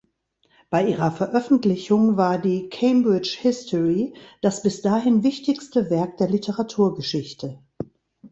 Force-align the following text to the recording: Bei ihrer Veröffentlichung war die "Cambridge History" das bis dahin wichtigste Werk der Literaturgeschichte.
Bei 0.71 0.83
ihrer 0.87 1.11
Veröffentlichung 1.11 2.17
war 2.17 2.39
die 2.39 2.69
"Cambridge 2.69 3.37
History" 3.39 4.15
das 4.41 4.63
bis 4.63 4.81
dahin 4.81 5.21
wichtigste 5.21 5.91
Werk 5.91 6.17
der 6.17 6.27
Literaturgeschichte. 6.27 7.59